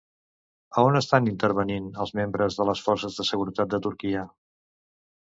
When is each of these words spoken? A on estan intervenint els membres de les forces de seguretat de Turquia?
A 0.79 0.85
on 0.85 0.95
estan 0.99 1.27
intervenint 1.31 1.89
els 2.05 2.13
membres 2.19 2.57
de 2.63 2.67
les 2.71 2.81
forces 2.87 3.19
de 3.21 3.27
seguretat 3.29 3.71
de 3.75 3.81
Turquia? 3.89 4.25